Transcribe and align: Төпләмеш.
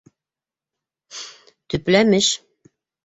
Төпләмеш. 1.75 2.31